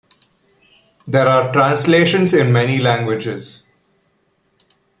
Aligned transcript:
There 1.05 1.27
are 1.27 1.53
translations 1.53 2.33
in 2.33 2.51
many 2.51 2.79
languages. 2.79 3.61